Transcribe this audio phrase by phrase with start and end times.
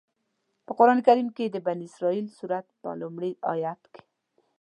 [0.65, 4.03] په قرآن کریم کې د بنی اسرائیل سورت په لومړي آيت کې.